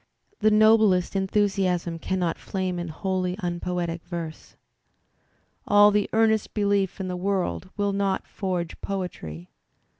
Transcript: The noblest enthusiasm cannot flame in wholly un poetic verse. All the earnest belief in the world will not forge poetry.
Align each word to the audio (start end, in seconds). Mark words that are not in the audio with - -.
The 0.39 0.49
noblest 0.49 1.15
enthusiasm 1.15 1.99
cannot 1.99 2.39
flame 2.39 2.79
in 2.79 2.87
wholly 2.87 3.37
un 3.37 3.59
poetic 3.59 4.03
verse. 4.05 4.55
All 5.67 5.91
the 5.91 6.09
earnest 6.11 6.55
belief 6.55 6.99
in 6.99 7.07
the 7.07 7.15
world 7.15 7.69
will 7.77 7.93
not 7.93 8.25
forge 8.25 8.81
poetry. 8.81 9.51